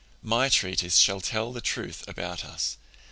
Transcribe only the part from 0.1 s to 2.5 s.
My treatise shall tell the truth about